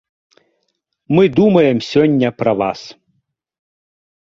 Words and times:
Мы 1.15 1.23
думаем 1.39 1.77
сёння 1.91 2.33
пра 2.41 2.51
вас. 2.65 2.79